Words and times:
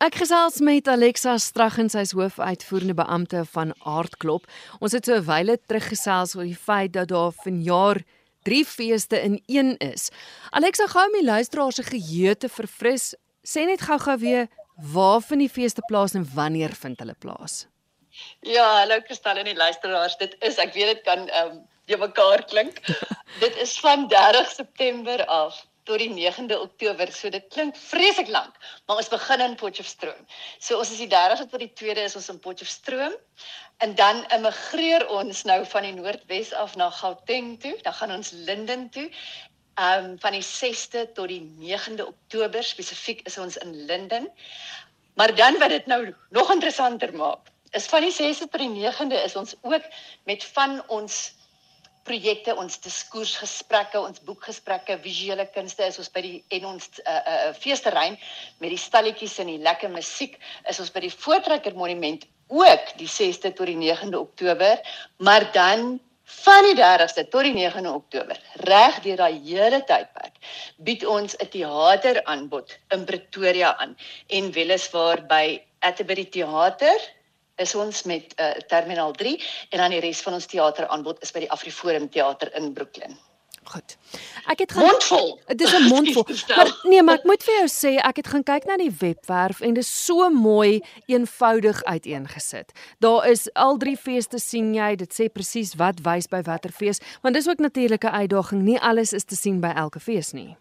Ek 0.00 0.14
gesels 0.16 0.62
met 0.64 0.86
Alexa 0.88 1.34
Straggen, 1.36 1.90
sy 1.92 2.06
is 2.06 2.14
hoofuitvoerende 2.16 2.94
beampte 2.96 3.42
van 3.52 3.74
Aardklop. 3.84 4.46
Ons 4.80 4.94
het 4.96 5.04
so 5.04 5.18
'n 5.18 5.26
wyle 5.26 5.58
teruggesels 5.68 6.32
oor 6.36 6.48
die 6.48 6.56
feit 6.56 6.94
dat 6.94 7.08
daar 7.08 7.32
vanjaar 7.44 8.00
drie 8.48 8.64
feeste 8.64 9.20
in 9.20 9.42
een 9.46 9.76
is. 9.76 10.08
Alexa, 10.56 10.86
gou 10.86 11.04
om 11.04 11.12
die 11.12 11.24
luisteraars 11.24 11.74
se 11.74 11.82
geheue 11.82 12.34
te 12.36 12.48
verfris, 12.48 13.14
sê 13.44 13.66
net 13.66 13.80
gou-gou 13.80 14.16
weer 14.18 14.48
waar 14.76 15.20
vind 15.20 15.40
die 15.40 15.52
feeste 15.52 15.82
plaas 15.86 16.14
en 16.14 16.24
wanneer 16.34 16.72
vind 16.72 16.98
hulle 16.98 17.14
plaas? 17.18 17.66
Ja, 18.40 18.80
hallo 18.80 19.00
Kristal 19.00 19.36
en 19.36 19.44
die 19.44 19.56
luisteraars. 19.56 20.16
Dit 20.16 20.36
is 20.40 20.56
ek 20.56 20.72
weet 20.72 20.96
dit 20.96 21.02
kan 21.04 21.28
ehm 21.28 21.50
um, 21.50 21.68
jy 21.84 21.96
mekaar 21.96 22.44
klink. 22.44 22.80
dit 23.44 23.56
is 23.56 23.78
van 23.80 24.08
30 24.08 24.48
September 24.48 25.26
af 25.26 25.66
tot 25.90 25.98
die 26.02 26.12
9de 26.14 26.58
Oktober. 26.60 27.10
So 27.12 27.30
dit 27.34 27.46
klink 27.50 27.78
vreeslik 27.90 28.30
lank, 28.30 28.54
maar 28.86 29.00
ons 29.02 29.10
begin 29.10 29.42
in 29.46 29.56
Potchefstroom. 29.58 30.22
So 30.62 30.78
ons 30.78 30.92
is 30.94 31.02
die 31.02 31.10
30ste 31.10 31.48
tot 31.50 31.62
die 31.64 31.72
2de 31.82 32.06
is 32.06 32.16
ons 32.18 32.30
in 32.30 32.40
Potchefstroom 32.44 33.16
en 33.84 33.94
dan 33.98 34.22
immigreer 34.36 35.06
ons 35.08 35.44
nou 35.48 35.60
van 35.72 35.88
die 35.88 35.94
Noordwes 35.96 36.52
af 36.54 36.76
na 36.78 36.90
Gauteng 36.94 37.54
toe. 37.62 37.74
Dan 37.82 37.96
gaan 37.98 38.14
ons 38.20 38.34
Linden 38.48 38.90
toe. 38.94 39.08
Ehm 39.80 40.10
um, 40.12 40.18
van 40.20 40.36
die 40.36 40.44
6de 40.44 41.06
tot 41.16 41.30
die 41.32 41.42
9de 41.62 42.06
Oktober 42.06 42.64
spesifiek 42.64 43.24
is 43.26 43.38
ons 43.38 43.56
in 43.64 43.74
Linden. 43.88 44.28
Maar 45.18 45.34
dan 45.34 45.58
wat 45.58 45.72
dit 45.74 45.86
nou 45.86 46.14
nog 46.30 46.52
interessanter 46.52 47.14
maak, 47.16 47.50
is 47.70 47.86
van 47.86 48.04
die 48.06 48.14
6de 48.14 48.50
tot 48.50 48.60
die 48.60 48.74
9de 48.76 49.22
is 49.24 49.36
ons 49.36 49.54
ook 49.62 49.86
met 50.28 50.44
van 50.54 50.82
ons 50.88 51.22
projekte, 52.04 52.54
ons 52.56 52.80
diskursgesprekke, 52.82 54.00
ons 54.00 54.22
boekgesprekke, 54.26 54.98
visuele 55.04 55.46
kunste 55.54 55.86
is 55.86 55.98
ons 56.00 56.10
by 56.12 56.22
die 56.24 56.36
en 56.58 56.68
ons 56.74 56.90
uh 57.04 57.16
uh 57.16 57.54
feesterrein 57.56 58.18
met 58.58 58.70
die 58.72 58.80
stalletjies 58.80 59.38
en 59.42 59.50
die 59.52 59.62
lekker 59.62 59.92
musiek 59.92 60.38
is 60.70 60.80
ons 60.80 60.92
by 60.94 61.04
die 61.06 61.14
Voortrekker 61.14 61.76
Monument 61.78 62.26
ook 62.50 62.94
die 62.98 63.08
6de 63.08 63.52
tot 63.54 63.66
die 63.70 63.78
9de 63.78 64.18
Oktober, 64.18 64.80
maar 65.18 65.46
dan 65.52 66.00
van 66.30 66.66
die 66.66 66.76
30ste 66.78 67.26
tot 67.30 67.46
die 67.46 67.54
9de 67.54 67.92
Oktober, 67.92 68.38
reg 68.66 69.00
deur 69.04 69.18
daai 69.22 69.40
hele 69.44 69.80
tydperk, 69.86 70.36
bied 70.78 71.06
ons 71.06 71.36
'n 71.36 71.48
teateraanbod 71.54 72.76
in 72.94 73.04
Pretoria 73.04 73.76
aan 73.76 73.96
en 74.28 74.52
weliswaar 74.52 75.26
by 75.26 75.62
Atterbury 75.80 76.24
Theater 76.24 76.98
is 77.60 77.74
ons 77.74 78.02
met 78.08 78.34
uh, 78.36 78.52
Terminal 78.66 79.12
3 79.12 79.34
en 79.70 79.78
dan 79.84 79.96
die 79.96 80.04
res 80.04 80.22
van 80.26 80.38
ons 80.38 80.48
teateraanbod 80.50 81.20
is 81.24 81.34
by 81.34 81.44
die 81.44 81.50
Afriforum 81.50 82.08
Theater 82.08 82.52
in 82.56 82.72
Brooklyn. 82.72 83.18
Goed. 83.70 83.96
Ek 84.48 84.58
het 84.64 84.72
gaan 84.72 84.86
mondvol. 84.86 85.40
Dit 85.46 85.60
is 85.60 85.72
'n 85.76 85.82
mondvol. 85.82 86.24
Maar 86.56 86.80
nee, 86.82 87.02
maar 87.02 87.14
ek 87.14 87.24
moet 87.24 87.42
vir 87.42 87.54
jou 87.54 87.68
sê 87.68 87.92
ek 88.00 88.16
het 88.16 88.26
gaan 88.26 88.42
kyk 88.42 88.64
na 88.64 88.76
die 88.76 88.94
webwerf 88.98 89.60
en 89.60 89.74
dit 89.74 89.84
is 89.84 90.04
so 90.04 90.30
mooi 90.30 90.80
eenvoudig 91.06 91.84
uiteengesit. 91.84 92.72
Daar 92.98 93.28
is 93.28 93.52
al 93.52 93.76
drie 93.76 93.96
feeste 93.96 94.38
sien 94.38 94.74
jy, 94.74 94.96
dit 94.96 95.12
sê 95.14 95.28
presies 95.28 95.74
wat 95.74 96.00
wys 96.02 96.26
by 96.26 96.42
watter 96.42 96.72
fees, 96.72 96.98
want 97.22 97.34
dis 97.34 97.48
ook 97.48 97.58
natuurlik 97.58 98.04
'n 98.04 98.16
uitdaging. 98.24 98.62
Nie 98.62 98.80
alles 98.80 99.12
is 99.12 99.24
te 99.24 99.36
sien 99.36 99.60
by 99.60 99.72
elke 99.76 100.00
fees 100.00 100.32
nie. 100.32 100.56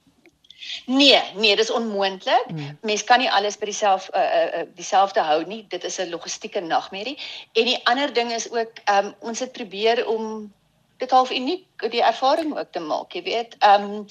Nee, 0.85 1.21
nee, 1.35 1.55
dis 1.55 1.71
onmoontlik. 1.71 2.45
Hmm. 2.47 2.77
Mens 2.81 3.03
kan 3.03 3.19
nie 3.19 3.31
alles 3.31 3.57
by 3.57 3.65
dieselfde 3.65 4.11
uh, 4.17 4.59
uh, 4.59 4.67
dieselfde 4.75 5.21
hou 5.21 5.43
nie. 5.45 5.65
Dit 5.67 5.83
is 5.83 5.97
'n 5.99 6.09
logistieke 6.09 6.59
nagmerrie. 6.59 7.17
En 7.53 7.65
die 7.65 7.79
ander 7.83 8.13
ding 8.13 8.31
is 8.31 8.51
ook 8.51 8.71
ehm 8.83 9.05
um, 9.05 9.13
ons 9.19 9.39
het 9.39 9.51
probeer 9.51 10.07
om 10.07 10.53
dit 10.97 11.11
half 11.11 11.31
uniek 11.31 11.65
die 11.89 12.03
ervaring 12.03 12.57
ook 12.57 12.71
te 12.71 12.79
maak, 12.79 13.13
jy 13.13 13.23
weet. 13.23 13.55
Ehm 13.59 13.83
um, 13.83 14.05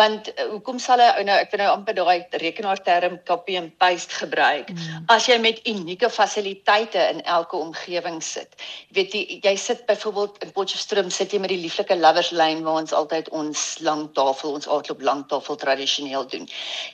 want 0.00 0.28
uh, 0.32 0.48
hoekom 0.50 0.78
sal 0.82 0.98
hy 1.02 1.22
nou 1.26 1.36
ek 1.38 1.52
wil 1.52 1.62
nou 1.62 1.70
amper 1.72 1.96
daai 1.98 2.40
rekenaarterm 2.42 3.18
copy 3.28 3.56
and 3.60 3.72
paste 3.78 4.14
gebruik? 4.18 4.70
Mm. 4.74 5.06
as 5.14 5.28
jy 5.28 5.38
met 5.38 5.60
unieke 5.68 6.10
fasiliteite 6.10 7.00
in 7.12 7.22
elke 7.36 7.56
omgewing 7.56 8.20
sit. 8.22 8.58
Jy 8.88 8.96
weet 8.98 9.14
jy, 9.14 9.22
jy 9.44 9.54
sit 9.60 9.86
byvoorbeeld 9.86 10.42
in 10.44 10.52
Potchefstroom 10.56 11.10
sit 11.14 11.32
jy 11.32 11.40
met 11.42 11.52
die 11.52 11.60
lieflike 11.62 11.96
lovers 12.00 12.32
lane 12.34 12.64
waar 12.66 12.82
ons 12.82 12.92
altyd 12.96 13.30
ons 13.30 13.64
lang 13.86 14.06
tafel 14.18 14.58
ons 14.58 14.68
aardklop 14.68 15.02
lang 15.02 15.24
tafel 15.30 15.58
tradisioneel 15.60 16.28
doen. 16.30 16.48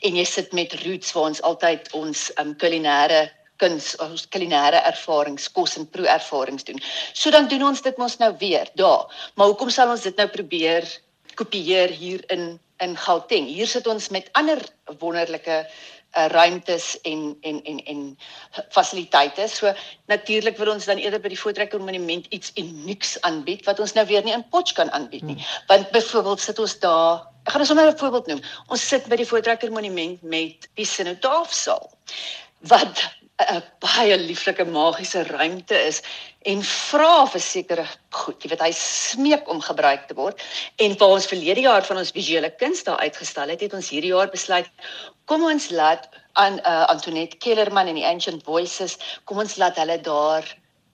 En 0.05 0.17
jy 0.17 0.25
sit 0.29 0.53
met 0.57 0.75
roots 0.85 1.13
waar 1.17 1.31
ons 1.33 1.45
altyd 1.47 1.93
ons 1.97 2.31
um, 2.43 2.57
kulinêre 2.61 3.29
kuns 3.61 3.93
ons 4.01 4.25
kulinêre 4.33 4.81
ervarings 4.89 5.49
kos 5.53 5.77
en 5.77 5.87
proe 5.95 6.09
ervarings 6.09 6.65
doen. 6.69 6.81
So 7.13 7.33
dan 7.35 7.49
doen 7.51 7.69
ons 7.71 7.85
dit 7.85 8.01
mos 8.01 8.17
nou 8.23 8.33
weer 8.41 8.71
daar. 8.81 9.07
Maar 9.37 9.53
hoekom 9.53 9.73
sal 9.73 9.93
ons 9.93 10.07
dit 10.07 10.17
nou 10.17 10.29
probeer 10.33 10.89
kopieer 11.37 11.93
hier 11.93 12.25
in 12.33 12.59
in 12.81 12.97
Gauteng. 12.97 13.47
Hier 13.47 13.67
sit 13.67 13.87
ons 13.87 14.09
met 14.09 14.29
ander 14.33 14.61
wonderlike 14.99 15.57
uh, 15.65 16.27
ruimtes 16.33 17.01
en 17.01 17.37
en 17.41 17.63
en 17.65 17.79
en 17.85 18.19
fasiliteite. 18.69 19.49
So 19.49 19.73
natuurlik 20.07 20.57
wil 20.57 20.73
ons 20.73 20.85
dan 20.85 20.99
eerder 20.99 21.21
by 21.21 21.33
die 21.33 21.41
Voortrekker 21.41 21.81
Monument 21.81 22.27
iets 22.35 22.53
unieks 22.55 23.21
aanbied 23.27 23.65
wat 23.69 23.81
ons 23.81 23.95
nou 23.99 24.07
weer 24.07 24.25
nie 24.25 24.35
in 24.35 24.47
Potch 24.49 24.75
kan 24.79 24.91
aanbied 24.91 25.23
nie. 25.23 25.39
Hmm. 25.39 25.67
Want 25.67 25.91
byvoorbeeld 25.91 26.41
sit 26.41 26.59
ons 26.59 26.79
daar 26.79 27.29
Ek 27.49 27.55
gaan 27.57 27.67
sommer 27.67 27.89
'n 27.89 27.99
voorbeeld 27.99 28.27
noem. 28.27 28.43
Ons 28.69 28.89
sit 28.89 29.07
by 29.09 29.17
die 29.17 29.27
Voortrekker 29.27 29.73
Monument 29.73 30.23
met 30.23 30.69
die 30.75 30.85
Sinotaafsaal 30.85 31.91
wat 32.69 33.01
'n 33.41 33.63
baie 33.81 34.17
lieflike 34.19 34.65
magiese 34.65 35.23
ruimte 35.25 35.77
is 35.87 36.03
en 36.45 36.63
vra 36.63 37.27
vir 37.27 37.41
sekere 37.41 37.87
goed. 38.11 38.43
Jy 38.43 38.49
weet 38.51 38.65
hy 38.65 38.73
smeek 38.73 39.49
om 39.49 39.61
gebruik 39.61 40.09
te 40.09 40.15
word 40.15 40.41
en 40.77 40.97
waar 40.99 41.17
ons 41.17 41.27
verlede 41.27 41.61
jaar 41.61 41.85
van 41.85 41.97
ons 41.97 42.13
visuele 42.17 42.51
kuns 42.51 42.85
daar 42.85 43.01
uitgestal 43.01 43.49
het, 43.49 43.61
het 43.61 43.75
ons 43.75 43.91
hierdie 43.91 44.13
jaar 44.13 44.31
besluit 44.31 44.69
kom 45.31 45.47
ons 45.47 45.69
laat 45.71 46.09
aan 46.43 46.59
uh, 46.59 46.87
Antoinette 46.91 47.39
Kellerman 47.39 47.91
en 47.91 47.99
die 47.99 48.07
Ancient 48.07 48.43
Voices, 48.47 48.97
kom 49.25 49.39
ons 49.43 49.57
laat 49.63 49.79
hulle 49.79 50.01
daar 50.03 50.47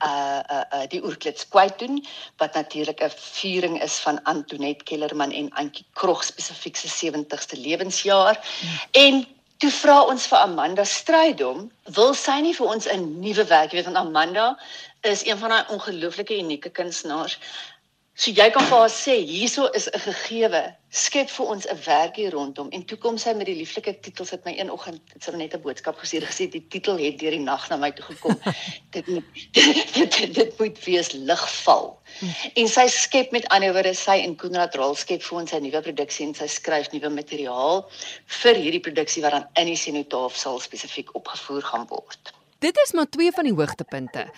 uh 0.04 0.42
uh, 0.52 0.64
uh 0.76 0.86
die 0.92 1.00
oorklits 1.00 1.46
kwyt 1.48 1.78
doen 1.80 2.02
wat 2.42 2.52
natuurlik 2.52 3.00
'n 3.00 3.14
viering 3.16 3.78
is 3.82 3.96
van 4.04 4.20
Antoinette 4.28 4.84
Kellerman 4.84 5.32
en 5.32 5.48
Antjie 5.56 5.86
Krog 5.94 6.24
spesifiek 6.24 6.76
se 6.76 6.88
70ste 6.88 7.56
lewensjaar 7.56 8.36
hmm. 8.36 8.76
en 8.92 9.26
Toe 9.62 9.70
vra 9.72 10.00
ons 10.12 10.24
vir 10.28 10.36
Amanda 10.44 10.84
Strydom, 10.84 11.60
wil 11.98 12.10
sy 12.22 12.34
nie 12.44 12.52
vir 12.56 12.66
ons 12.74 12.88
'n 12.94 13.06
nuwe 13.22 13.44
werk, 13.52 13.70
jy 13.72 13.78
weet 13.78 13.86
want 13.88 14.00
Amanda 14.00 14.48
is 15.12 15.22
een 15.24 15.38
van 15.38 15.54
daai 15.54 15.72
ongelooflike 15.76 16.36
unieke 16.42 16.70
kunstenaars. 16.78 17.38
So 18.16 18.32
jy 18.32 18.46
kan 18.48 18.64
vir 18.64 18.78
haar 18.80 18.92
sê, 18.92 19.14
hierso 19.28 19.66
is 19.76 19.90
'n 19.92 20.00
gegewe, 20.00 20.62
skep 20.88 21.28
vir 21.28 21.46
ons 21.52 21.66
'n 21.68 21.76
werkie 21.84 22.30
rondom 22.32 22.70
en 22.72 22.82
toe 22.88 22.96
kom 22.96 23.18
sy 23.18 23.34
met 23.36 23.44
die 23.46 23.56
lieflike 23.58 23.92
titels 24.00 24.30
het 24.30 24.46
my 24.46 24.54
een 24.56 24.70
oggend 24.72 25.02
het 25.12 25.22
sy 25.22 25.32
net 25.36 25.52
'n 25.52 25.60
boodskap 25.60 25.98
gestuur 26.00 26.24
gesê 26.24 26.48
die 26.48 26.64
titel 26.72 26.96
het 26.96 27.18
deur 27.20 27.36
die 27.36 27.44
nag 27.44 27.68
na 27.68 27.76
my 27.76 27.90
toe 27.92 28.06
gekom. 28.08 28.40
dit 28.96 29.06
moet 29.06 29.24
dit, 29.52 29.92
dit, 29.94 30.34
dit 30.34 30.58
moet 30.58 30.84
wees 30.86 31.12
ligval. 31.12 32.00
En 32.54 32.68
sy 32.68 32.88
skep 32.88 33.32
met 33.32 33.48
ander 33.52 33.72
woorde 33.76 33.94
sy 33.94 34.16
en 34.24 34.36
Konrad 34.36 34.74
Rol 34.74 34.94
skep 34.94 35.22
vir 35.22 35.38
ons 35.38 35.52
'n 35.52 35.62
nuwe 35.62 35.82
produksie 35.82 36.26
en 36.26 36.34
sy 36.34 36.46
skryf 36.46 36.92
nuwe 36.92 37.10
materiaal 37.10 37.84
vir 38.40 38.54
hierdie 38.54 38.80
produksie 38.80 39.22
wat 39.22 39.32
dan 39.32 39.48
in 39.60 39.66
die 39.66 39.76
Sinotaaf 39.76 40.36
sal 40.36 40.58
spesifiek 40.58 41.12
opgevoer 41.12 41.62
gaan 41.62 41.86
word. 41.92 42.32
Dit 42.64 42.78
is 42.80 42.92
maar 42.92 43.08
twee 43.08 43.30
van 43.30 43.44
die 43.44 43.52
hoogtepunte. 43.52 44.32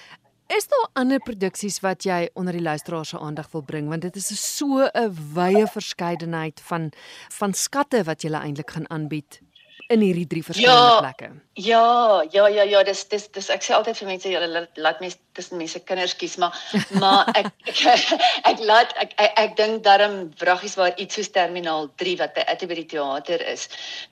Is 0.56 0.64
daar 0.68 0.86
ander 0.92 1.20
produksies 1.20 1.80
wat 1.84 2.06
jy 2.08 2.30
onder 2.32 2.56
die 2.56 2.62
luisteraars 2.62 3.10
se 3.12 3.18
aandag 3.20 3.50
wil 3.52 3.62
bring 3.62 3.88
want 3.92 4.02
dit 4.02 4.16
is 4.16 4.28
so 4.56 4.88
'n 4.88 5.12
wye 5.34 5.66
verskeidenheid 5.66 6.60
van 6.70 6.90
van 7.38 7.52
skatte 7.52 8.02
wat 8.04 8.22
jy 8.22 8.32
eintlik 8.32 8.70
gaan 8.70 8.88
aanbied 8.90 9.40
in 9.88 10.00
hierdie 10.00 10.26
drie 10.26 10.44
verskillende 10.44 10.92
ja, 10.92 10.98
plekke. 11.00 11.28
Ja, 11.52 12.24
ja, 12.30 12.46
ja, 12.48 12.62
ja, 12.62 12.82
dis 12.82 13.04
dis 13.08 13.28
dis 13.32 13.48
ek 13.48 13.62
sê 13.64 13.74
altyd 13.76 13.96
vir 13.96 14.08
mense 14.08 14.32
julle 14.32 14.48
laat, 14.48 14.76
laat 14.76 15.00
mense 15.00 15.18
tussen 15.38 15.60
mense 15.60 15.80
kinders 15.88 16.16
kies, 16.18 16.36
maar 16.42 16.56
maar 16.98 17.30
ek 17.38 17.50
ek, 17.70 17.80
ek, 17.94 18.26
ek 18.52 18.64
laat 18.70 18.94
ek 19.04 19.14
ek, 19.16 19.32
ek 19.44 19.56
dink 19.60 19.86
daarom 19.86 20.18
wraggies 20.42 20.76
waar 20.80 20.98
iets 20.98 21.18
soos 21.18 21.32
Terminaal 21.34 21.88
3 22.02 22.16
wat 22.22 22.34
by 22.36 22.44
Atterbury 22.50 22.84
Theater 22.90 23.44
is 23.54 23.68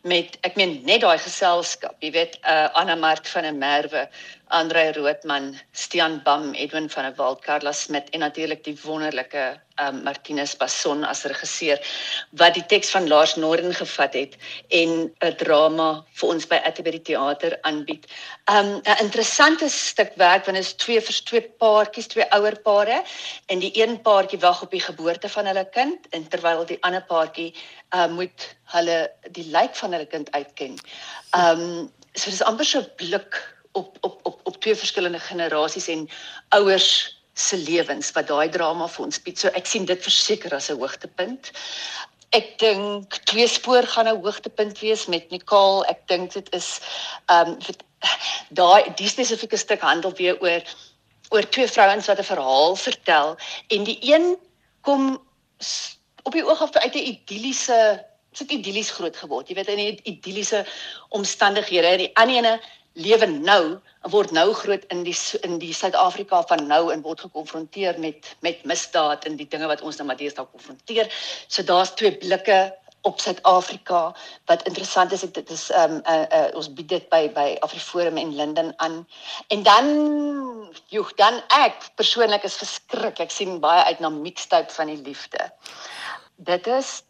met 0.07 0.39
ek 0.47 0.57
meen 0.61 0.79
net 0.89 1.03
daai 1.05 1.19
geselskap, 1.19 1.99
jy 2.01 2.15
weet, 2.17 2.41
uh 2.47 2.69
Anna 2.79 2.97
Mark 2.97 3.27
van 3.35 3.49
der 3.49 3.57
Merwe, 3.57 4.07
Andre 4.49 4.93
Roodman, 4.93 5.57
Stian 5.73 6.21
Bam, 6.23 6.55
Edwin 6.55 6.89
van 6.89 7.05
der 7.05 7.17
Walt, 7.19 7.43
Carla 7.43 7.73
Smit 7.73 8.11
en 8.11 8.21
natuurlik 8.21 8.63
die 8.65 8.77
wonderlike 8.85 9.57
um, 9.81 10.03
Martinus 10.05 10.55
Basson 10.57 11.05
as 11.05 11.25
regisseur 11.27 11.81
wat 12.39 12.55
die 12.55 12.65
teks 12.71 12.93
van 12.95 13.09
Lars 13.11 13.35
Norden 13.37 13.75
gevat 13.75 14.15
het 14.15 14.37
en 14.71 15.11
'n 15.11 15.37
drama 15.43 16.05
vir 16.15 16.29
ons 16.29 16.47
by 16.47 16.61
Atterbury 16.65 16.99
Theater 16.99 17.59
aanbied. 17.63 18.07
Um 18.47 18.81
'n 18.85 19.03
interessante 19.03 19.69
stuk 19.69 20.13
werk 20.17 20.45
want 20.47 20.57
dit 20.57 20.65
is 20.67 20.75
twee 20.75 21.01
vers 21.17 21.25
twee 21.25 21.43
paartjies, 21.61 22.09
twee 22.13 22.27
ouer 22.35 22.57
pare 22.65 23.03
en 23.47 23.61
die 23.63 23.73
een 23.75 24.01
paartjie 24.03 24.39
wag 24.41 24.63
op 24.63 24.71
die 24.71 24.81
geboorte 24.81 25.29
van 25.29 25.47
hulle 25.47 25.65
kind 25.73 26.07
en 26.11 26.29
terwyl 26.29 26.65
die 26.67 26.79
ander 26.83 27.05
paartjie 27.09 27.55
uh 27.95 28.09
moet 28.13 28.57
hulle 28.75 29.11
die 29.33 29.47
lijk 29.51 29.77
van 29.77 29.93
hulle 29.93 30.07
kind 30.07 30.31
uitken. 30.33 30.77
Um 31.37 31.91
so 32.15 32.31
dis 32.31 32.43
amper 32.43 32.65
so 32.65 32.81
'n 32.81 32.93
blik 32.97 33.41
op 33.73 33.97
op 34.01 34.21
op 34.25 34.41
op 34.45 34.61
twee 34.61 34.75
verskillende 34.75 35.21
generasies 35.21 35.89
en 35.89 36.09
ouers 36.49 37.15
se 37.35 37.57
lewens 37.57 38.13
wat 38.13 38.29
daai 38.29 38.49
drama 38.49 38.89
vir 38.89 39.05
ons 39.05 39.23
bied. 39.23 39.39
So 39.39 39.49
ek 39.49 39.67
sien 39.67 39.85
dit 39.85 40.03
verseker 40.03 40.55
as 40.55 40.71
'n 40.71 40.79
hoogtepunt. 40.81 41.53
Ek 42.33 42.59
dink 42.59 43.25
twee 43.25 43.47
spoor 43.47 43.83
gaan 43.83 44.09
'n 44.09 44.21
hoogtepunt 44.21 44.81
wees 44.81 45.07
met 45.07 45.31
Nicole. 45.31 45.87
Ek 45.87 46.09
dink 46.09 46.33
dit 46.33 46.55
is 46.55 46.81
um, 47.31 47.59
daai 48.49 48.95
die 48.97 49.09
spesifieke 49.09 49.57
stuk 49.57 49.81
handel 49.81 50.13
weer 50.13 50.41
oor 50.41 50.63
oor 51.29 51.49
twee 51.49 51.69
vrouens 51.69 52.07
wat 52.07 52.19
'n 52.19 52.31
verhaal 52.33 52.77
vertel 52.77 53.37
en 53.69 53.85
die 53.85 53.99
een 54.01 54.37
kom 54.81 55.23
op 56.23 56.33
die 56.33 56.47
oog 56.47 56.63
af 56.63 56.73
uit 56.73 56.95
'n 56.95 57.09
idilliese 57.13 58.05
'n 58.41 58.53
idillies 58.53 58.91
groot 58.91 59.17
geword. 59.17 59.49
Jy 59.49 59.55
weet 59.55 59.69
in 59.69 59.79
'n 59.79 60.01
idilliese 60.03 60.67
omstandighede 61.09 61.87
en 61.87 61.99
die 61.99 62.17
ander 62.17 62.37
ene 62.37 62.61
lewe 62.93 63.27
nou 63.27 63.79
word 64.11 64.31
nou 64.31 64.53
groot 64.55 64.85
in 64.89 65.03
die 65.03 65.17
in 65.43 65.59
die 65.59 65.75
Suid-Afrika 65.75 66.43
van 66.49 66.67
nou 66.67 66.93
en 66.93 67.03
word 67.03 67.21
gekonfronteer 67.21 67.99
met 67.99 68.37
met 68.41 68.65
misdaad 68.65 69.25
en 69.25 69.37
die 69.37 69.49
dinge 69.49 69.67
wat 69.67 69.83
ons 69.83 69.97
nou 69.97 70.07
maar 70.09 70.17
deesdae 70.17 70.47
konfronteer. 70.53 71.11
So 71.49 71.63
daar's 71.63 71.95
twee 71.95 72.17
blikke 72.17 72.75
op 73.07 73.21
Suid-Afrika 73.21 74.17
wat 74.45 74.63
interessant 74.67 75.13
is 75.13 75.21
dit 75.21 75.51
is 75.51 75.71
ehm 75.71 75.93
um, 75.93 76.01
uh, 76.11 76.25
uh, 76.39 76.49
ons 76.59 76.73
bied 76.75 76.89
dit 76.89 77.09
by 77.13 77.23
by 77.35 77.47
Afriforum 77.67 78.19
en 78.19 78.35
Linden 78.35 78.73
aan. 78.77 78.97
En 79.49 79.63
dan 79.63 79.87
joh 80.91 81.11
dan 81.21 81.41
ek 81.55 81.91
persoonlik 81.95 82.43
is 82.43 82.59
geskrik. 82.63 83.23
Ek 83.23 83.31
sien 83.31 83.61
baie 83.63 83.85
uit 83.91 84.03
na 84.03 84.11
Mixtape 84.11 84.75
van 84.75 84.91
die 84.91 85.03
liefde. 85.03 85.51
Dit 86.37 86.67
is 86.67 87.03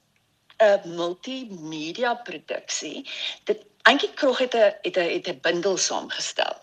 'n 0.60 0.96
multimedia 0.96 2.14
produksie. 2.14 3.08
Dit 3.44 3.64
eintlik 3.82 4.14
krog 4.14 4.38
het 4.38 4.54
'n 4.54 4.72
het 4.82 4.96
'n 4.96 5.10
het 5.16 5.28
'n 5.28 5.40
bundel 5.40 5.76
saamgestel. 5.76 6.56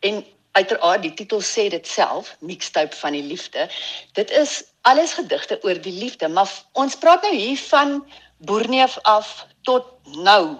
En 0.00 0.24
uiteraard 0.52 1.02
die 1.02 1.14
titel 1.14 1.42
sê 1.42 1.68
dit 1.68 1.86
self, 1.86 2.36
Mixtape 2.40 2.96
van 2.96 3.12
die 3.12 3.22
liefde. 3.22 3.68
Dit 4.12 4.30
is 4.30 4.64
alles 4.86 5.16
gedigte 5.18 5.58
oor 5.66 5.80
die 5.82 5.94
liefde, 5.98 6.28
maar 6.28 6.50
ons 6.78 6.96
praat 7.02 7.26
nou 7.26 7.34
hier 7.34 7.58
van 7.70 7.98
Boerneef 8.46 8.98
af 9.02 9.46
tot 9.66 9.86
nou 10.22 10.56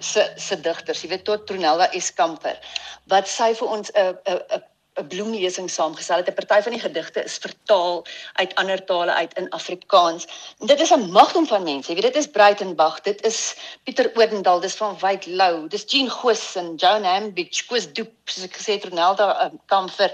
se 0.00 0.24
se 0.36 0.56
digters, 0.60 1.02
jy 1.02 1.12
weet 1.12 1.24
tot 1.28 1.46
Tronelda 1.48 1.90
Eskamper 1.96 2.56
wat 3.12 3.28
sy 3.28 3.52
vir 3.56 3.68
ons 3.76 3.92
'n 3.92 4.16
'n 4.24 4.62
'n 4.98 5.06
bloemlesing 5.06 5.70
saamgestel 5.70 6.16
het. 6.16 6.28
'n 6.28 6.34
Party 6.34 6.62
van 6.62 6.72
die 6.72 6.80
gedigte 6.80 7.22
is 7.22 7.38
vertaal 7.38 8.04
uit 8.32 8.54
ander 8.54 8.84
tale 8.84 9.12
uit 9.12 9.34
in 9.34 9.48
Afrikaans. 9.50 10.26
En 10.58 10.66
dit 10.66 10.80
is 10.80 10.90
'n 10.90 11.10
magdom 11.10 11.46
van 11.46 11.62
mense. 11.62 11.88
Jy 11.88 11.94
weet 11.94 12.12
dit 12.12 12.22
is 12.22 12.30
Breitenberg, 12.30 13.00
dit 13.00 13.24
is 13.24 13.56
Pieter 13.82 14.10
Odendaal, 14.14 14.60
dis 14.60 14.74
van 14.74 14.98
Wyk 14.98 15.26
Lou, 15.26 15.68
dis 15.68 15.84
Jean 15.86 16.10
Gosen, 16.10 16.74
Joan 16.74 17.04
Ambich, 17.04 17.66
Koos 17.66 17.92
Doep, 17.92 18.12
soos 18.24 18.44
ek 18.44 18.56
gesê 18.56 18.72
het 18.72 18.84
Ronelda 18.84 19.44
um, 19.44 19.60
Kamfer. 19.66 20.12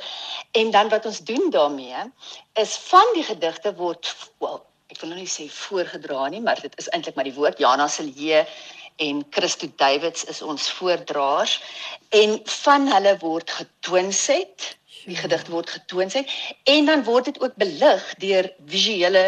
En 0.53 0.71
dan 0.71 0.89
wat 0.89 1.07
ons 1.07 1.19
doen 1.19 1.51
daarmee 1.51 2.13
is 2.53 2.77
van 2.77 3.07
die 3.15 3.25
gedigte 3.25 3.75
word 3.75 4.17
wel 4.39 4.65
ek 4.87 5.01
wil 5.01 5.11
nou 5.11 5.19
nie 5.19 5.31
sê 5.31 5.49
voorgedra 5.51 6.29
nie, 6.29 6.41
maar 6.41 6.61
dit 6.63 6.79
is 6.79 6.89
eintlik 6.89 7.17
maar 7.19 7.27
die 7.27 7.35
woord 7.35 7.59
Jana 7.59 7.89
Silje 7.89 8.47
en 8.97 9.27
Christo 9.31 9.69
Davids 9.77 10.25
is 10.25 10.43
ons 10.43 10.71
voordraers. 10.71 11.63
En 12.09 12.41
van 12.45 12.89
hulle 12.93 13.17
word 13.21 13.51
getoonset 13.51 14.77
die 15.07 15.17
gedigte 15.17 15.53
word 15.55 15.71
getoonset 15.71 16.31
en 16.65 16.87
dan 16.87 17.05
word 17.07 17.31
dit 17.31 17.41
ook 17.41 17.55
belig 17.61 18.05
deur 18.23 18.49
visuele 18.67 19.25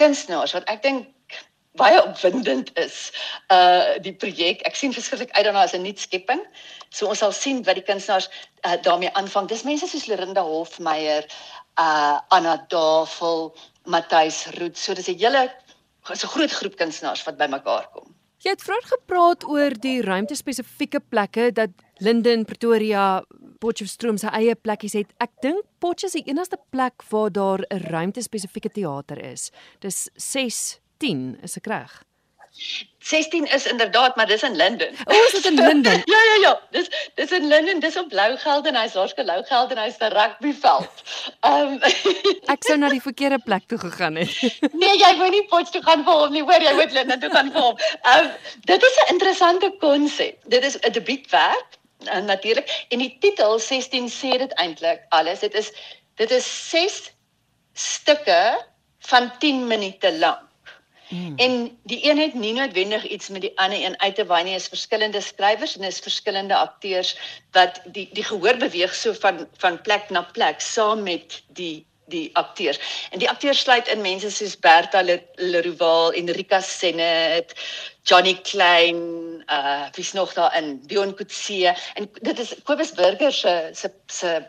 kunstenaars 0.00 0.54
wat 0.56 0.66
ek 0.72 0.82
dink 0.82 1.08
baie 1.80 1.96
opwindend 2.02 2.68
is 2.76 3.08
uh 3.54 3.96
die 4.04 4.12
projek. 4.12 4.60
Ek 4.68 4.76
sien 4.76 4.92
verskriklik 4.92 5.32
uit 5.32 5.44
daarna 5.46 5.64
as 5.64 5.74
'n 5.76 5.82
nuut 5.86 6.00
skepping 6.00 6.42
so 6.90 7.08
ons 7.08 7.22
sal 7.24 7.32
sien 7.32 7.62
wat 7.64 7.78
die 7.80 7.86
kunstenaars 7.86 8.28
uh, 8.66 8.76
daarmee 8.82 9.12
aanvang. 9.16 9.48
Dis 9.48 9.64
mense 9.64 9.88
soos 9.88 10.06
Lerinda 10.06 10.42
Hofmeyer 10.42 11.24
uh 11.80 12.18
Anna 12.28 12.56
Davel 12.68 13.54
Matthys 13.84 14.46
Rood. 14.58 14.76
So 14.76 14.94
dis 14.94 15.08
'n 15.08 15.18
hele 15.18 15.48
so 16.04 16.26
'n 16.26 16.34
groot 16.34 16.52
groep 16.52 16.76
kunstenaars 16.76 17.24
wat 17.24 17.36
bymekaar 17.36 17.88
kom. 17.94 18.14
Jy 18.42 18.56
het 18.56 18.62
vroeër 18.66 18.86
gepraat 18.90 19.44
oor 19.46 19.74
die 19.78 20.00
ruimte 20.02 20.34
spesifieke 20.34 20.98
plekke 20.98 21.52
dat 21.54 21.70
Linden, 22.02 22.42
Pretoria, 22.42 23.22
Potchefstroom 23.62 24.16
se 24.18 24.32
eie 24.34 24.56
plekkies 24.58 24.96
het. 24.98 25.12
Ek 25.22 25.30
dink 25.44 25.62
Potchefstroom 25.78 26.08
is 26.10 26.16
die 26.16 26.32
enigste 26.32 26.58
plek 26.74 27.04
waar 27.10 27.30
daar 27.30 27.62
'n 27.70 27.86
ruimte 27.86 28.22
spesifieke 28.22 28.68
teater 28.68 29.22
is. 29.22 29.52
Dis 29.78 30.10
6 30.16 30.80
10 30.98 31.38
is 31.42 31.56
ek 31.56 31.66
reg? 31.66 32.02
16 32.98 33.46
is 33.50 33.66
inderdaad, 33.66 34.16
maar 34.16 34.26
dis 34.26 34.42
in 34.42 34.56
Linden. 34.56 34.88
O, 35.04 35.14
oh, 35.14 35.24
is 35.24 35.30
dit 35.32 35.44
in 35.44 35.54
Linden? 35.54 35.92
ja, 36.14 36.20
ja, 36.30 36.40
ja. 36.40 36.60
Dis 36.70 36.90
dis 37.14 37.30
in 37.30 37.46
Linden, 37.46 37.80
dis 37.80 37.96
op 37.96 38.08
Blougeld 38.08 38.66
en 38.66 38.76
hy's 38.76 38.92
waarskynlik 38.92 39.46
Blougeld 39.46 39.70
en 39.70 39.78
hy's 39.78 39.98
'n 39.98 40.12
rugbyveld. 40.12 41.02
Ehm 41.40 41.72
um, 41.72 41.80
Ek 42.54 42.62
sou 42.64 42.76
na 42.76 42.88
die 42.88 43.02
verkeerde 43.02 43.38
plek 43.38 43.64
toe 43.66 43.78
gegaan 43.78 44.14
het. 44.14 44.36
nee, 44.82 44.98
jy 44.98 45.16
wou 45.16 45.30
nie 45.30 45.44
Potch 45.48 45.70
toe 45.70 45.82
gaan 45.82 46.04
vir 46.04 46.20
hom 46.20 46.32
nie, 46.32 46.42
hoor 46.42 46.62
jy, 46.62 46.74
moet 46.74 46.92
Linden 46.92 47.20
toe 47.20 47.30
gaan 47.30 47.52
vir 47.52 47.60
hom. 47.60 47.80
Ehm 48.02 48.24
um, 48.24 48.30
dit 48.70 48.82
is 48.90 49.00
'n 49.00 49.12
interessante 49.14 49.72
konsep. 49.80 50.38
Dit 50.44 50.64
is 50.64 50.78
'n 50.78 50.92
debuutwerk 50.92 51.80
en 52.04 52.22
uh, 52.22 52.28
natuurlik 52.28 52.86
en 52.88 52.98
die 52.98 53.16
titel 53.20 53.58
16 53.58 54.08
sê 54.10 54.38
dit 54.38 54.52
eintlik 54.52 55.04
alles. 55.08 55.40
Dit 55.40 55.54
is 55.54 55.72
dit 56.14 56.30
is 56.30 56.46
6 56.70 57.12
stukke 57.72 58.64
van 58.98 59.32
10 59.38 59.66
minute 59.66 60.18
lank. 60.18 60.51
Mm. 61.12 61.32
En 61.36 61.78
die 61.84 62.10
een 62.10 62.18
het 62.18 62.34
nie 62.34 62.52
noodwendig 62.52 63.04
iets 63.04 63.28
met 63.28 63.40
die 63.40 63.52
ander 63.58 63.84
een 63.84 64.00
uit 64.00 64.14
te 64.14 64.24
waai 64.26 64.44
nie, 64.44 64.54
is 64.54 64.68
verskillende 64.72 65.20
skrywers 65.20 65.76
en 65.76 65.84
is 65.84 65.98
verskillende 66.00 66.56
akteurs 66.56 67.16
wat 67.52 67.80
die 67.84 68.08
die 68.12 68.24
gehoor 68.24 68.56
beweeg 68.56 68.94
so 68.94 69.12
van 69.12 69.46
van 69.60 69.80
plek 69.80 70.08
na 70.10 70.22
plek 70.22 70.60
saam 70.60 71.02
met 71.02 71.42
die 71.48 71.84
die 72.06 72.30
akteurs. 72.36 72.80
En 73.10 73.18
die 73.18 73.28
akteurs 73.28 73.60
sluit 73.60 73.88
in 73.88 74.00
mense 74.00 74.30
soos 74.30 74.56
Bertha 74.58 75.02
Leroux, 75.36 76.16
Enrika 76.16 76.60
Senet, 76.60 77.52
Johnny 78.02 78.34
Klein, 78.42 78.98
uh 79.52 79.86
wie's 79.92 80.12
nog 80.12 80.32
daar 80.32 80.56
in? 80.56 80.80
Dion 80.86 81.14
Kutse 81.14 81.76
en 81.94 82.10
dit 82.20 82.38
is 82.38 82.54
Kobus 82.64 82.92
Burger 82.92 83.32
se 83.32 83.70
se 83.72 83.92
se 84.06 84.42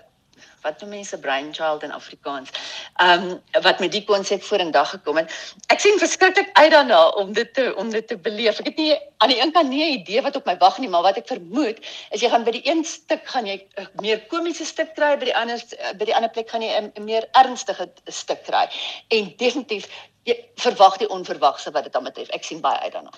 wat 0.64 0.82
noem 0.82 0.90
mense 0.98 1.20
brainchild 1.20 1.84
in 1.84 1.92
Afrikaans. 1.92 2.50
Ehm 2.96 3.30
um, 3.30 3.64
wat 3.66 3.80
met 3.80 3.92
die 3.92 4.04
konsep 4.04 4.44
vorendag 4.44 4.90
gekom 4.90 5.18
het. 5.22 5.34
Ek 5.68 5.80
sien 5.80 6.00
verskriklik 6.00 6.50
uit 6.54 6.72
daarna 6.72 7.08
om 7.22 7.34
dit 7.34 7.54
te 7.54 7.74
om 7.76 7.90
dit 7.90 8.08
te 8.08 8.18
beleef. 8.18 8.60
Ek 8.60 8.72
het 8.72 8.78
nie 8.82 8.96
aan 9.18 9.34
die 9.34 9.42
een 9.42 9.52
kant 9.52 9.70
nie 9.70 9.84
'n 9.84 10.00
idee 10.00 10.22
wat 10.22 10.36
op 10.36 10.46
my 10.46 10.58
wag 10.58 10.78
nie, 10.78 10.90
maar 10.90 11.02
wat 11.02 11.18
ek 11.18 11.28
vermoed 11.28 11.80
is 12.12 12.22
jy 12.22 12.30
gaan 12.30 12.44
by 12.44 12.52
die 12.52 12.68
een 12.70 12.84
stuk 12.86 13.28
gaan 13.28 13.46
jy 13.46 13.60
'n 13.78 13.90
meer 14.02 14.24
komiese 14.28 14.66
stuk 14.66 14.96
kry, 14.96 15.18
by 15.18 15.26
die 15.26 15.36
ander 15.36 15.60
by 15.98 16.06
die 16.06 16.16
ander 16.16 16.30
plek 16.30 16.50
gaan 16.50 16.62
jy 16.62 16.72
'n 16.80 17.04
meer 17.04 17.28
ernstige 17.32 17.90
stuk 18.08 18.44
kry. 18.44 18.70
En 19.08 19.34
definitief 19.38 19.88
jy 20.24 20.36
verwag 20.56 20.98
die 20.98 21.10
onverwagse 21.10 21.72
wat 21.72 21.84
dit 21.84 21.94
dan 21.94 22.04
betref. 22.04 22.30
Ek 22.30 22.44
sien 22.44 22.62
baie 22.62 22.80
uit 22.80 22.92
daarna. 22.92 23.12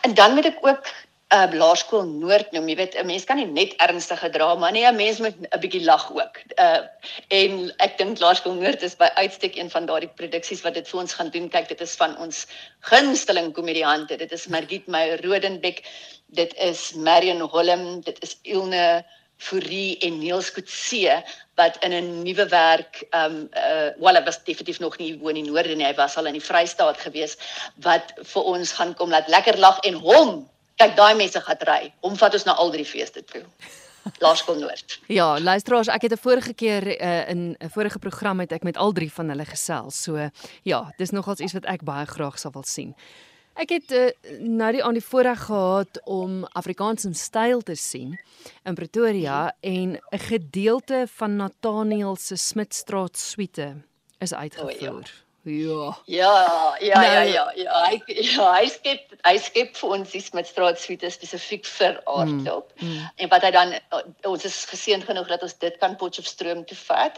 En 0.00 0.14
dan 0.14 0.34
moet 0.34 0.44
ek 0.44 0.58
ook 0.66 0.92
uh 1.30 1.46
laerskool 1.54 2.06
Noord 2.10 2.50
noem. 2.52 2.68
Jy 2.68 2.76
weet, 2.76 2.94
'n 2.98 3.06
mens 3.06 3.24
kan 3.24 3.36
nie 3.36 3.46
net 3.46 3.74
ernstige 3.78 4.30
drama 4.34 4.70
nie, 4.70 4.84
'n 4.86 4.96
mens 4.96 5.18
moet 5.18 5.36
'n 5.38 5.60
bietjie 5.60 5.84
lag 5.84 6.10
ook. 6.10 6.40
Uh 6.58 6.82
en 7.28 7.72
ek 7.78 7.98
dink 7.98 8.18
Laerskool 8.18 8.54
Noord 8.54 8.82
is 8.82 8.96
by 8.96 9.10
uitstek 9.14 9.56
een 9.56 9.70
van 9.70 9.86
daardie 9.86 10.10
produksies 10.20 10.62
wat 10.62 10.74
dit 10.74 10.88
vir 10.88 11.00
ons 11.00 11.14
gaan 11.14 11.30
doen. 11.30 11.48
Kyk, 11.48 11.68
dit 11.68 11.80
is 11.80 11.94
van 11.94 12.18
ons 12.18 12.46
gunsteling 12.80 13.52
komediante. 13.52 14.16
Dit 14.16 14.32
is 14.32 14.46
Margit 14.46 14.86
Meyer 14.86 15.22
Rodenbeck, 15.22 15.82
dit 16.26 16.54
is 16.58 16.92
Marion 16.94 17.40
Holm, 17.40 18.00
dit 18.00 18.22
is 18.22 18.38
Ilne 18.42 19.04
Fourie 19.40 19.98
en 20.04 20.18
Niels 20.18 20.50
Kutse 20.52 21.22
wat 21.54 21.76
in 21.84 21.92
'n 21.92 22.22
nuwe 22.22 22.46
werk 22.48 23.06
um 23.14 23.48
uh 23.56 23.88
wel 24.02 24.14
hy 24.14 24.24
was 24.24 24.44
definitief 24.44 24.80
nog 24.80 24.98
nie 24.98 25.18
woon 25.18 25.36
in 25.36 25.44
die 25.44 25.52
noorde 25.52 25.76
nie 25.76 25.86
hy 25.86 25.94
was 25.94 26.16
al 26.16 26.26
in 26.26 26.36
die 26.36 26.48
Vrystaat 26.48 26.98
gewees 26.98 27.36
wat 27.86 28.12
vir 28.32 28.42
ons 28.42 28.72
gaan 28.72 28.94
kom 28.94 29.10
laat 29.10 29.28
lekker 29.28 29.58
lag 29.58 29.78
en 29.80 29.94
hom 29.94 30.50
kyk 30.80 30.96
daai 30.96 31.14
mense 31.18 31.40
gaan 31.44 31.64
ry. 31.68 31.92
Hom 32.04 32.16
vat 32.16 32.34
ons 32.34 32.48
na 32.48 32.56
al 32.62 32.72
drie 32.74 32.88
feeste 32.88 33.22
toe. 33.22 33.44
Laerskool 34.24 34.60
Noord. 34.62 34.96
ja, 35.12 35.26
luisteraars, 35.40 35.88
ek 35.92 36.08
het 36.08 36.12
'n 36.12 36.22
vorige 36.22 36.54
keer 36.54 36.84
uh, 36.88 37.28
in 37.28 37.56
'n 37.60 37.68
vorige 37.68 37.98
program 37.98 38.40
het 38.40 38.52
ek 38.52 38.62
met 38.62 38.76
al 38.76 38.92
drie 38.92 39.12
van 39.12 39.28
hulle 39.28 39.44
gesels. 39.44 40.02
So 40.02 40.30
ja, 40.62 40.92
dis 40.96 41.10
nogals 41.10 41.40
iets 41.40 41.52
wat 41.52 41.64
ek 41.64 41.84
baie 41.84 42.06
graag 42.06 42.38
sou 42.38 42.52
wil 42.52 42.64
sien. 42.64 42.94
Ek 43.54 43.68
het 43.68 43.92
uh, 43.92 44.08
nou 44.40 44.72
die 44.72 44.84
aan 44.84 44.96
die 44.96 45.04
voorreg 45.04 45.44
gehad 45.44 46.00
om 46.04 46.44
Afrikaans 46.44 47.04
in 47.04 47.14
styl 47.14 47.60
te 47.60 47.74
sien 47.74 48.18
in 48.64 48.74
Pretoria 48.74 49.52
en 49.60 49.98
'n 50.12 50.18
gedeelte 50.18 51.06
van 51.06 51.36
Nathaniel 51.36 52.16
se 52.16 52.36
Smitstraat 52.36 53.18
suite 53.18 53.76
is 54.18 54.34
uitgevoer. 54.34 54.88
Oh, 54.88 55.02
ja. 55.02 55.29
Ja. 55.42 55.98
Ja, 56.04 56.76
ja, 56.80 57.00
nou, 57.00 57.12
ja, 57.12 57.22
ja, 57.22 57.52
ja. 57.56 57.84
Hy 57.88 58.02
ja, 58.06 58.46
hy 58.52 58.66
skep 58.68 59.14
hy 59.24 59.32
skep 59.40 59.72
vir 59.78 59.94
ons 59.96 60.12
iets 60.12 60.34
met 60.36 60.48
straatsuite 60.48 61.08
spesifiek 61.10 61.64
vir 61.64 61.96
aardklop. 62.04 62.74
Mm, 62.76 62.90
mm. 62.90 63.06
En 63.24 63.30
wat 63.32 63.46
hy 63.48 63.50
dan 63.56 63.72
ons 64.28 64.44
is 64.44 64.58
geseën 64.68 65.00
genoeg 65.06 65.30
dat 65.32 65.46
ons 65.46 65.56
dit 65.64 65.78
kan 65.80 65.96
Potchefstroom 65.96 66.66
toe 66.68 66.76
vat 66.82 67.16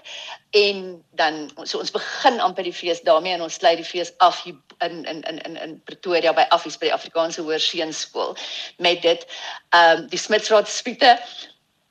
en 0.62 0.84
dan 1.18 1.48
so 1.64 1.82
ons 1.82 1.90
begin 1.90 2.38
amper 2.46 2.70
die 2.70 2.76
fees 2.76 3.02
daarmee 3.02 3.34
en 3.34 3.42
ons 3.48 3.58
sluit 3.58 3.82
die 3.82 3.90
fees 3.90 4.14
af 4.22 4.44
hier 4.46 4.58
in 4.86 5.02
in 5.02 5.26
in 5.26 5.42
in 5.42 5.58
in 5.58 5.78
Pretoria 5.90 6.34
by 6.36 6.46
Affies 6.54 6.78
by 6.78 6.92
die 6.92 6.94
Afrikaanse 6.94 7.42
Hoërseunskool 7.42 8.36
met 8.78 9.02
dit 9.02 9.26
ehm 9.74 10.04
um, 10.04 10.06
die 10.14 10.20
Smitsraad 10.20 10.70
suite 10.70 11.16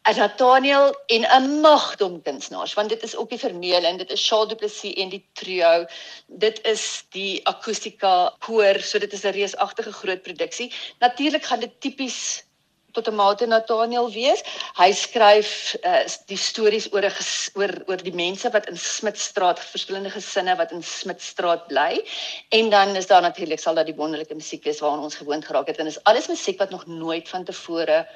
Nathaniel 0.04 0.96
en 1.06 1.26
'n 1.42 1.60
magdom 1.62 2.22
kunstenaars 2.22 2.74
want 2.74 2.90
dit 2.90 3.04
is 3.04 3.16
ook 3.16 3.30
die 3.30 3.40
vermeel 3.40 3.84
en 3.84 3.98
dit 3.98 4.12
is 4.12 4.28
Charles 4.28 4.50
Du 4.50 4.56
Plessis 4.56 4.94
en 4.94 5.10
die 5.10 5.26
trio 5.34 5.86
dit 6.28 6.62
is 6.66 7.04
die 7.10 7.42
akustika 7.48 8.34
koor 8.40 8.80
so 8.80 9.00
dit 9.00 9.14
is 9.14 9.24
'n 9.24 9.38
reusagtige 9.38 9.92
groot 9.92 10.22
produksie 10.22 10.74
natuurlik 11.00 11.46
gaan 11.46 11.60
dit 11.60 11.82
tipies 11.82 12.44
tot 12.92 13.08
'n 13.08 13.16
mate 13.16 13.46
Nathaniel 13.46 14.12
wees. 14.12 14.44
Hy 14.78 14.92
skryf 14.92 15.76
uh, 15.84 16.04
die 16.28 16.38
stories 16.38 16.88
oor 16.94 17.06
'n 17.08 17.14
oor 17.60 17.74
oor 17.88 18.04
die 18.04 18.14
mense 18.14 18.50
wat 18.50 18.68
in 18.68 18.78
Smitstraat, 18.78 19.60
verskillende 19.60 20.10
gesinne 20.10 20.56
wat 20.56 20.72
in 20.72 20.84
Smitstraat 20.84 21.68
bly. 21.68 22.04
En 22.50 22.70
dan 22.70 22.96
is 22.96 23.08
daar 23.08 23.22
natuurlik 23.22 23.60
sal 23.60 23.76
daar 23.76 23.86
die 23.86 23.96
wonderlike 23.96 24.36
musiek 24.36 24.64
wees 24.64 24.80
waaraan 24.80 25.08
ons 25.08 25.16
gewoond 25.16 25.46
geraak 25.46 25.68
het 25.68 25.78
en 25.78 25.88
is 25.88 26.04
alles 26.04 26.28
musiek 26.28 26.60
wat 26.60 26.70
nog 26.70 26.86
nooit 26.86 27.30
van 27.30 27.44
tevore 27.44 28.08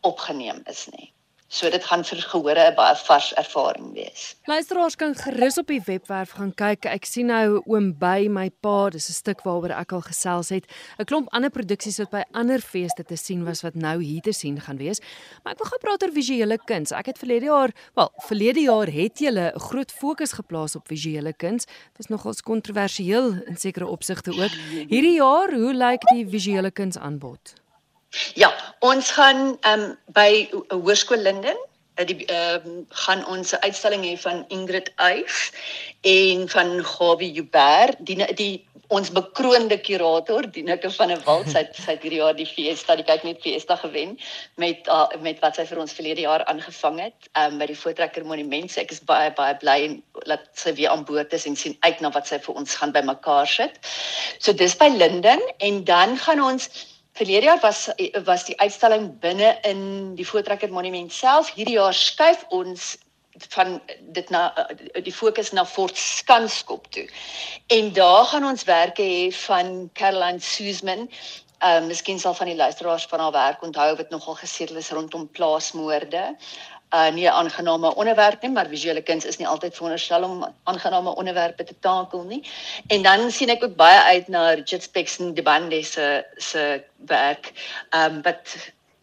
opgeneem 0.00 0.62
is 0.64 0.86
nie. 0.96 1.12
So 1.52 1.68
dit 1.68 1.84
gaan 1.84 2.00
vir 2.00 2.20
gehore 2.32 2.62
'n 2.70 2.74
baie 2.74 2.96
vars 2.96 3.32
ervaring 3.36 3.92
wees. 3.92 4.36
Luisteraars 4.48 4.96
kan 4.96 5.14
gerus 5.14 5.58
op 5.58 5.66
die 5.66 5.82
webwerf 5.84 6.30
gaan 6.30 6.54
kyk. 6.54 6.86
Ek 6.86 7.04
sien 7.04 7.26
nou 7.26 7.60
oom 7.66 7.92
by 7.98 8.26
my 8.30 8.50
pa, 8.60 8.88
dis 8.88 9.08
'n 9.08 9.12
stuk 9.12 9.42
waaroor 9.44 9.70
ek 9.70 9.92
al 9.92 10.00
gesels 10.00 10.48
het. 10.48 10.64
'n 10.98 11.04
Klomp 11.04 11.28
ander 11.28 11.50
produksies 11.50 11.98
wat 11.98 12.10
by 12.10 12.22
ander 12.32 12.60
feeste 12.60 13.04
te 13.04 13.16
sien 13.16 13.44
was 13.44 13.60
wat 13.62 13.74
nou 13.74 14.02
hier 14.02 14.22
te 14.22 14.32
sien 14.32 14.60
gaan 14.60 14.78
wees. 14.78 15.00
Maar 15.44 15.52
ek 15.52 15.58
wil 15.58 15.68
gou 15.68 15.78
praat 15.78 16.02
oor 16.02 16.12
visuele 16.12 16.58
kuns. 16.64 16.90
Ek 16.90 17.06
het 17.06 17.18
verlede 17.18 17.44
jaar, 17.44 17.70
wel, 17.94 18.10
verlede 18.16 18.60
jaar 18.60 18.86
het 18.86 19.18
jy 19.18 19.30
'n 19.30 19.58
groot 19.58 19.92
fokus 19.92 20.32
geplaas 20.32 20.74
op 20.74 20.88
visuele 20.88 21.34
kuns. 21.34 21.66
Dit 21.66 21.98
is 21.98 22.06
nogals 22.06 22.42
kontroversieel 22.42 23.42
in 23.46 23.56
sekere 23.56 23.86
opsigte 23.86 24.30
ook. 24.30 24.52
Hierdie 24.88 25.16
jaar, 25.16 25.52
hoe 25.52 25.74
lyk 25.74 26.00
die 26.14 26.26
visuele 26.26 26.70
kuns 26.70 26.96
aanbod? 26.96 27.61
Ja, 28.34 28.52
ons 28.78 29.10
gaan 29.10 29.56
ehm 29.60 29.80
um, 29.80 29.98
by 30.12 30.50
Hoërskool 30.68 31.22
Linden 31.24 31.56
eh, 31.94 32.06
die 32.06 32.24
ehm 32.26 32.66
um, 32.66 32.84
gaan 33.04 33.24
ons 33.26 33.52
'n 33.52 33.64
uitstalling 33.64 34.04
hê 34.04 34.18
van 34.20 34.44
Ingrid 34.48 34.92
Eys 34.96 35.52
en 36.00 36.48
van 36.48 36.84
Gawie 36.84 37.32
Joubert, 37.32 37.96
die 37.98 38.34
die 38.34 38.66
ons 38.92 39.08
bekroonde 39.10 39.78
kurator, 39.80 40.44
Dineke 40.52 40.90
van 40.90 41.08
der 41.08 41.24
Walt, 41.24 41.48
sy 41.48 41.64
sy 41.72 41.96
hierdie 42.02 42.20
jaar 42.20 42.36
die 42.36 42.46
Fiesta, 42.46 42.96
die 42.98 43.06
kyk 43.08 43.24
net 43.24 43.40
Fiesta 43.40 43.76
gewen 43.80 44.18
met 44.60 44.88
uh, 44.92 45.08
met 45.24 45.40
wat 45.40 45.56
sy 45.56 45.64
vir 45.64 45.80
ons 45.80 45.96
verlede 45.96 46.26
jaar 46.26 46.44
aangevang 46.52 47.00
het, 47.00 47.30
um, 47.40 47.58
by 47.58 47.70
die 47.72 47.78
Voortrekker 47.78 48.24
Monument. 48.28 48.76
Ek 48.76 48.92
is 48.92 49.00
baie 49.00 49.32
baie 49.38 49.56
bly 49.64 49.78
en 49.88 50.02
laat 50.28 50.44
sy 50.52 50.74
weer 50.76 50.92
aan 50.92 51.06
boord 51.08 51.32
is 51.32 51.48
en 51.48 51.56
sien 51.56 51.76
uit 51.80 52.00
na 52.04 52.12
wat 52.12 52.28
sy 52.28 52.38
vir 52.44 52.60
ons 52.60 52.74
gaan 52.74 52.92
bymekaar 52.92 53.48
sit. 53.48 53.80
So 54.38 54.52
dis 54.52 54.76
by 54.76 54.92
Linden 54.92 55.40
en 55.64 55.84
dan 55.88 56.18
gaan 56.20 56.44
ons 56.52 56.68
Verlede 57.12 57.44
jaar 57.46 57.60
was 57.60 57.88
was 58.24 58.44
die 58.44 58.58
uitstalling 58.60 59.18
binne 59.20 59.58
in 59.68 60.14
die 60.16 60.26
Voortrekker 60.26 60.70
Monument 60.72 61.12
self. 61.12 61.52
Hierdie 61.54 61.76
jaar 61.76 61.94
skuif 61.94 62.44
ons 62.48 62.96
van 63.48 63.80
dit 64.00 64.30
na 64.30 64.52
die 65.04 65.12
fokus 65.12 65.52
na 65.52 65.64
Fort 65.64 65.96
Skanskop 65.96 66.86
toe. 66.92 67.08
En 67.66 67.92
daar 67.92 68.24
gaan 68.24 68.44
ons 68.44 68.64
werke 68.64 69.02
hê 69.02 69.32
van 69.44 69.90
Caroline 69.92 70.40
Suesman. 70.40 71.08
Ehm 71.62 71.82
um, 71.82 71.86
miskien 71.86 72.18
sal 72.18 72.34
van 72.34 72.48
die 72.50 72.56
luisteraars 72.56 73.06
van 73.06 73.20
haar 73.20 73.32
werk 73.32 73.62
onthou 73.62 73.96
wat 73.96 74.10
nogal 74.10 74.34
gesetel 74.34 74.76
is 74.76 74.90
rondom 74.90 75.28
plaasmoorde 75.30 76.36
uh 76.92 77.10
nie 77.10 77.26
'n 77.26 77.32
aangename 77.40 77.94
onderwerp 77.94 78.42
nie, 78.42 78.50
maar 78.50 78.68
visuele 78.68 79.02
kuns 79.02 79.24
is 79.24 79.36
nie 79.36 79.48
altyd 79.48 79.74
veronderstel 79.74 80.24
om 80.24 80.54
aangename 80.64 81.14
onderwerpe 81.14 81.64
te 81.64 81.74
takel 81.80 82.22
nie. 82.22 82.42
En 82.86 83.02
dan 83.02 83.30
sien 83.30 83.48
ek 83.48 83.64
ook 83.64 83.76
baie 83.76 84.00
uit 84.00 84.28
na 84.28 84.50
Richard 84.50 84.82
Spexen 84.82 85.34
die 85.34 85.42
bande 85.42 85.82
se 85.82 86.24
se 86.36 86.84
werk. 87.06 87.52
Um 87.96 88.22
wat 88.22 88.56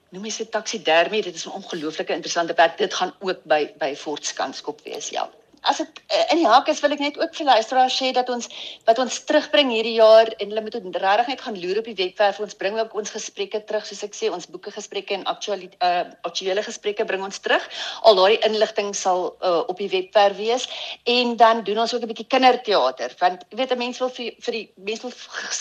noem 0.10 0.26
jy 0.26 0.32
se 0.32 0.50
taxidermie, 0.50 1.22
dit 1.22 1.36
is 1.36 1.46
'n 1.46 1.58
ongelooflike 1.62 2.14
interessante 2.14 2.54
werk. 2.54 2.78
Dit 2.78 2.94
gaan 2.94 3.14
ook 3.20 3.44
by 3.44 3.74
by 3.78 3.96
Fortskanskop 3.96 4.82
wees, 4.84 5.10
ja 5.10 5.30
as 5.62 5.78
dit 5.78 6.02
uh, 6.14 6.26
in 6.34 6.42
die 6.42 6.48
hak 6.48 6.68
is 6.72 6.82
wil 6.82 6.94
ek 6.96 7.04
net 7.04 7.20
ook 7.20 7.36
vir 7.36 7.46
luisteraars 7.46 7.98
sê 8.02 8.12
dat 8.16 8.30
ons 8.30 8.50
wat 8.88 9.00
ons 9.00 9.20
terugbring 9.30 9.72
hierdie 9.74 9.98
jaar 9.98 10.32
en 10.40 10.52
hulle 10.52 10.62
moet 10.66 10.76
regtig 10.80 11.28
net 11.28 11.42
gaan 11.42 11.60
loer 11.60 11.80
op 11.82 11.90
die 11.90 11.98
webwerf. 11.98 12.40
Ons 12.40 12.58
bring 12.60 12.80
ook 12.80 12.96
ons 12.96 13.14
gesprekke 13.16 13.64
terug 13.66 13.86
soos 13.86 14.04
ek 14.04 14.16
sê 14.18 14.32
ons 14.32 14.48
boeke 14.50 14.72
gesprekke 14.72 15.18
en 15.18 15.26
aktuele 15.32 15.70
uh, 15.84 16.06
aktuele 16.28 16.64
gesprekke 16.64 17.06
bring 17.06 17.24
ons 17.24 17.40
terug. 17.40 17.66
Al 18.04 18.16
daai 18.16 18.40
inligting 18.48 18.94
sal 18.96 19.36
uh, 19.42 19.64
op 19.68 19.78
die 19.78 19.90
webwerf 19.92 20.38
wees. 20.38 20.68
En 21.06 21.36
dan 21.38 21.64
doen 21.64 21.80
ons 21.86 21.94
ook 21.94 22.04
'n 22.04 22.12
bietjie 22.14 22.28
kinderteater 22.28 23.16
want 23.20 23.46
jy 23.50 23.58
weet 23.58 23.72
'n 23.72 23.78
mens 23.78 24.00
wil 24.00 24.10
vir 24.10 24.34
vir 24.40 24.54
die 24.54 24.66
mense 24.76 25.10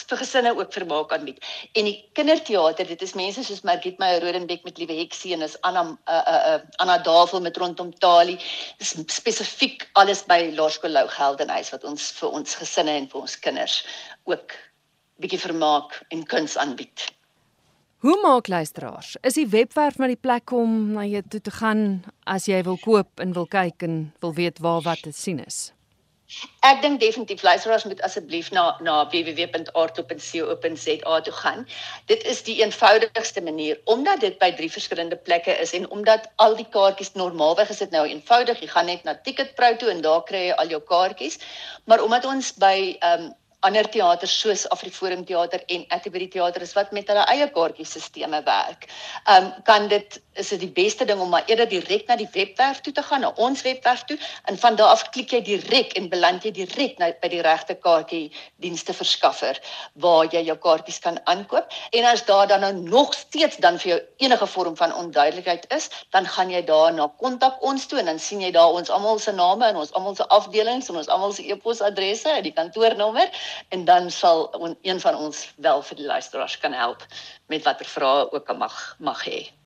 vir 0.09 0.19
gesinne 0.19 0.57
ook 0.57 0.73
vermaak 0.73 1.13
aanbied 1.13 1.39
en 1.73 1.89
die 1.89 1.99
kinderteater 2.13 2.87
dit 2.87 3.03
is 3.03 3.15
mense 3.19 3.45
soos 3.45 3.65
Margit 3.67 3.99
Meyer 3.99 4.23
Rodenbeck 4.23 4.65
met 4.65 4.79
Liewe 4.79 4.97
Heksie 5.01 5.35
en 5.37 5.43
is 5.47 5.57
Anna 5.67 5.85
uh, 5.85 6.15
uh, 6.15 6.41
uh, 6.53 6.61
Anna 6.83 6.99
Davel 6.99 7.41
met 7.41 7.57
rondom 7.57 7.93
Tali. 7.99 8.39
Spesifiek 8.79 9.88
alles 9.93 10.25
by 10.29 10.51
Laerskool 10.57 10.93
Lou 10.93 11.07
Geldenhuis 11.09 11.71
wat 11.75 11.85
ons 11.85 12.11
vir 12.19 12.35
ons 12.41 12.59
gesinne 12.61 12.97
en 13.01 13.09
vir 13.09 13.21
ons 13.21 13.39
kinders 13.45 13.79
ook 14.29 14.57
bietjie 15.19 15.41
vermaak 15.43 16.03
en 16.15 16.27
kuns 16.27 16.57
aanbied. 16.57 17.09
Hoe 17.99 18.15
maak 18.23 18.47
luisteraars? 18.47 19.17
Is 19.27 19.35
die 19.35 19.49
webwerf 19.51 19.99
maar 19.99 20.13
die 20.13 20.21
plek 20.21 20.53
om 20.55 20.93
na 20.95 21.03
jou 21.09 21.23
toe 21.27 21.41
te 21.41 21.51
gaan 21.51 22.05
as 22.31 22.47
jy 22.47 22.61
wil 22.63 22.79
koop 22.79 23.19
en 23.19 23.35
wil 23.35 23.49
kyk 23.51 23.83
en 23.83 23.97
wil 24.23 24.37
weet 24.37 24.63
waar 24.63 24.85
wat 24.87 25.03
te 25.03 25.13
sien 25.13 25.43
is? 25.43 25.73
Ek 26.69 26.83
dink 26.85 26.99
definitief 27.01 27.41
luisteraars 27.47 27.87
moet 27.89 28.01
asseblief 28.05 28.51
na 28.53 28.65
na 28.85 28.97
www.artop.co.za 29.13 31.21
toe 31.29 31.33
gaan. 31.37 31.63
Dit 32.13 32.27
is 32.33 32.43
die 32.49 32.57
eenvoudigste 32.61 33.43
manier 33.47 33.81
omdat 33.85 34.21
dit 34.27 34.37
by 34.43 34.51
drie 34.59 34.69
verskillende 34.75 35.17
plekke 35.17 35.55
is 35.65 35.73
en 35.79 35.89
omdat 35.99 36.29
al 36.37 36.59
die 36.61 36.69
kaartjies 36.77 37.15
normaalweg 37.17 37.73
is 37.73 37.81
dit 37.85 37.97
nou 37.97 38.05
eenvoudig. 38.11 38.61
Jy 38.61 38.71
gaan 38.75 38.91
net 38.93 39.09
na 39.09 39.17
Ticketpro 39.17 39.73
toe 39.81 39.91
en 39.95 40.05
daar 40.05 40.23
kry 40.29 40.45
jy 40.51 40.61
al 40.61 40.77
jou 40.77 40.83
kaartjies. 40.93 41.41
Maar 41.89 42.05
omdat 42.05 42.29
ons 42.37 42.53
by 42.61 42.77
ehm 43.01 43.29
um, 43.29 43.35
ander 43.67 43.89
teaters 43.91 44.37
soos 44.41 44.69
Afriforum 44.71 45.25
teater 45.27 45.65
en 45.67 45.83
Atterbury 45.91 46.29
teater 46.31 46.63
is 46.63 46.77
wat 46.77 46.93
met 46.95 47.09
hulle 47.11 47.25
eie 47.33 47.49
kaartjiesisteme 47.57 48.45
werk. 48.47 48.87
Ehm 49.25 49.49
um, 49.49 49.53
kan 49.65 49.89
dit 49.89 50.21
is 50.39 50.53
dit 50.55 50.61
die 50.63 50.71
beste 50.73 51.05
ding 51.05 51.21
om 51.21 51.31
maar 51.33 51.47
eerder 51.47 51.69
direk 51.69 52.07
na 52.09 52.17
die 52.17 52.29
webwerf 52.33 52.81
toe 52.81 52.93
te 52.93 53.03
gaan, 53.03 53.25
na 53.25 53.33
ons 53.37 53.63
webwerf 53.67 54.05
toe 54.09 54.19
en 54.51 54.59
van 54.59 54.77
daar 54.79 54.95
af 54.95 55.05
klik 55.15 55.33
jy 55.35 55.41
direk 55.47 55.95
en 55.99 56.09
beland 56.13 56.45
jy 56.47 56.53
direk 56.57 56.99
nou 57.03 57.11
by 57.23 57.31
die 57.33 57.43
regte 57.45 57.75
kaartjie 57.75 58.31
dienste 58.63 58.95
verskaffer 58.97 59.59
waar 60.05 60.29
jy 60.33 60.45
jou 60.47 60.57
kaartjies 60.63 61.01
kan 61.05 61.19
aankoop. 61.31 61.75
En 61.93 62.09
as 62.13 62.25
daar 62.29 62.47
dan 62.51 62.65
nou 62.65 62.73
nog 62.79 63.15
steeds 63.15 63.61
dan 63.65 63.79
vir 63.83 63.93
jou 63.93 64.01
enige 64.29 64.47
vorm 64.55 64.77
van 64.77 64.95
onduidelikheid 64.95 65.67
is, 65.75 65.91
dan 66.15 66.27
gaan 66.27 66.51
jy 66.55 66.63
daar 66.65 66.93
na 66.95 67.09
kontak 67.19 67.63
ons 67.63 67.87
toe 67.87 67.99
en 67.99 68.13
dan 68.13 68.23
sien 68.23 68.43
jy 68.45 68.53
daar 68.55 68.79
ons 68.79 68.91
almal 68.91 69.19
se 69.19 69.33
name 69.33 69.67
en 69.67 69.83
ons 69.83 69.93
almal 69.93 70.17
se 70.17 70.27
afdelings 70.39 70.89
en 70.89 71.03
ons 71.03 71.13
almal 71.13 71.35
se 71.35 71.47
e-posadresse 71.51 72.31
en 72.31 72.45
die 72.47 72.55
kantoornommer 72.55 73.29
en 73.75 73.85
dan 73.85 74.11
sal 74.11 74.49
een 74.83 75.01
van 75.01 75.17
ons 75.17 75.47
wel 75.57 75.83
vir 75.83 76.03
die 76.03 76.11
luisteraars 76.15 76.59
kan 76.59 76.73
help 76.73 77.07
met 77.49 77.65
watter 77.65 77.87
vrae 77.87 78.29
ook 78.33 78.49
al 78.49 78.61
mag 78.67 78.97
mag 78.99 79.25
hê. 79.27 79.58